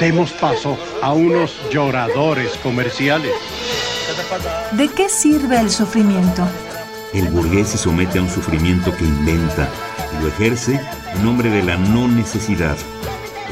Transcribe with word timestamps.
Demos 0.00 0.32
paso 0.32 0.78
a 1.02 1.12
unos 1.12 1.54
lloradores 1.70 2.56
comerciales. 2.62 3.32
¿De 4.72 4.88
qué 4.88 5.08
sirve 5.08 5.60
el 5.60 5.70
sufrimiento? 5.70 6.48
El 7.12 7.28
burgués 7.28 7.68
se 7.68 7.78
somete 7.78 8.18
a 8.18 8.22
un 8.22 8.30
sufrimiento 8.30 8.96
que 8.96 9.04
inventa 9.04 9.68
y 10.16 10.22
lo 10.22 10.28
ejerce 10.28 10.80
en 11.14 11.24
nombre 11.24 11.50
de 11.50 11.62
la 11.62 11.76
no 11.76 12.08
necesidad. 12.08 12.76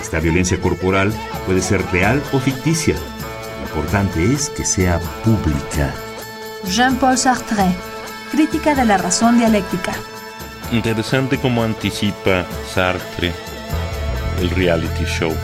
Esta 0.00 0.20
violencia 0.20 0.60
corporal 0.60 1.12
puede 1.44 1.60
ser 1.60 1.84
real 1.92 2.22
o 2.32 2.38
ficticia. 2.38 2.94
Lo 2.94 3.68
importante 3.68 4.32
es 4.32 4.48
que 4.48 4.64
sea 4.64 4.98
pública. 5.24 5.94
Jean-Paul 6.64 7.18
Sartre, 7.18 7.76
crítica 8.32 8.74
de 8.74 8.86
la 8.86 8.96
razón 8.96 9.38
dialéctica. 9.38 9.92
Interesante 10.72 11.38
como 11.38 11.62
anticipa 11.62 12.46
Sartre 12.72 13.34
el 14.40 14.50
reality 14.50 15.04
show. 15.04 15.34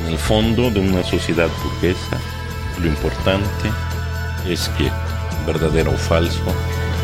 En 0.00 0.06
el 0.12 0.18
fondo 0.18 0.70
de 0.70 0.80
una 0.80 1.02
sociedad 1.02 1.48
burguesa, 1.62 2.18
lo 2.80 2.86
importante 2.86 3.70
es 4.46 4.68
que, 4.70 4.90
verdadero 5.46 5.92
o 5.92 5.96
falso, 5.96 6.42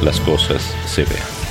las 0.03 0.21
cosas 0.21 0.63
se 0.87 1.05
vean. 1.05 1.43